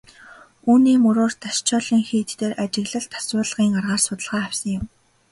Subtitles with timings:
[0.71, 4.83] Үүний мөрөөр Дашчойлин хийд дээр ажиглалт асуулгын аргаар судалгаа авсан юм.